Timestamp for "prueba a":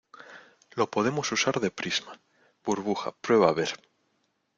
3.21-3.53